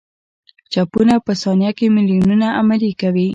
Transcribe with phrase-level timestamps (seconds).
[0.71, 3.27] چپونه په ثانیه کې میلیونونه عملیې کوي.